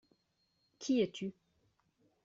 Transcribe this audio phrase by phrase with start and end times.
[0.79, 1.31] Qui es-tu?